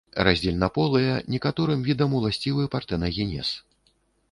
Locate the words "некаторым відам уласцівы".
1.35-2.67